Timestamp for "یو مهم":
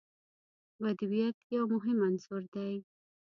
1.55-1.97